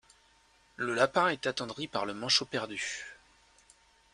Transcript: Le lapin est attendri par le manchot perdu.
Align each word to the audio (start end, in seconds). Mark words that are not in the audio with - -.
Le 0.77 0.95
lapin 0.95 1.27
est 1.27 1.45
attendri 1.45 1.85
par 1.87 2.07
le 2.07 2.15
manchot 2.15 2.45
perdu. 2.47 3.05